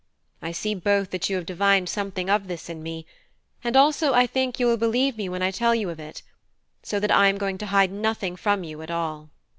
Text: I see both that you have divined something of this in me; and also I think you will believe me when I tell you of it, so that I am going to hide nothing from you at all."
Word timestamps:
I 0.41 0.51
see 0.51 0.73
both 0.73 1.11
that 1.11 1.29
you 1.29 1.35
have 1.35 1.45
divined 1.45 1.87
something 1.87 2.27
of 2.27 2.47
this 2.47 2.69
in 2.71 2.81
me; 2.81 3.05
and 3.63 3.77
also 3.77 4.15
I 4.15 4.25
think 4.25 4.59
you 4.59 4.65
will 4.65 4.75
believe 4.75 5.15
me 5.15 5.29
when 5.29 5.43
I 5.43 5.51
tell 5.51 5.75
you 5.75 5.91
of 5.91 5.99
it, 5.99 6.23
so 6.81 6.99
that 6.99 7.11
I 7.11 7.27
am 7.27 7.37
going 7.37 7.59
to 7.59 7.67
hide 7.67 7.91
nothing 7.91 8.35
from 8.35 8.63
you 8.63 8.81
at 8.81 8.89
all." 8.89 9.29